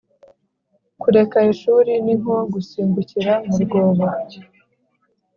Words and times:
kureka 1.01 1.37
ishuri 1.51 1.91
ni 2.05 2.13
nko 2.21 2.35
gusimbukira 2.53 3.33
mu 3.47 3.55
rwobo 3.63 4.05